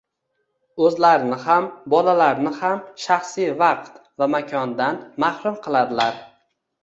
o‘zlarini 0.85 1.35
ham 1.41 1.65
bolalarini 1.93 2.53
ham 2.61 2.79
shaxsiy 3.05 3.51
vaqt 3.61 4.01
va 4.23 4.29
makondan 4.37 4.97
mahrum 5.25 5.61
qiladilar. 5.67 6.19